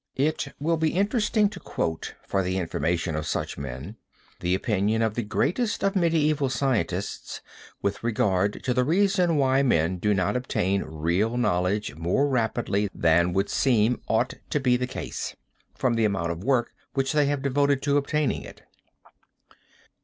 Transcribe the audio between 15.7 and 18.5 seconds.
from the amount of work which they have devoted to obtaining